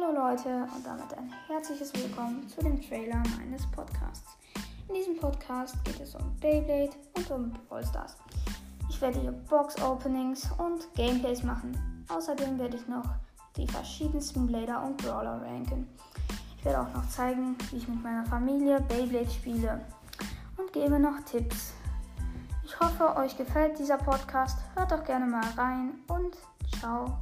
[0.00, 4.36] Hallo Leute und damit ein herzliches Willkommen zu dem Trailer meines Podcasts.
[4.88, 8.16] In diesem Podcast geht es um Beyblade und um Brawl Stars.
[8.88, 12.04] Ich werde hier Box-Openings und Gameplays machen.
[12.08, 13.04] Außerdem werde ich noch
[13.56, 15.88] die verschiedensten Blader und Brawler ranken.
[16.58, 19.80] Ich werde auch noch zeigen, wie ich mit meiner Familie Beyblade spiele
[20.58, 21.72] und gebe noch Tipps.
[22.64, 24.58] Ich hoffe, euch gefällt dieser Podcast.
[24.76, 26.36] Hört doch gerne mal rein und
[26.78, 27.18] ciao.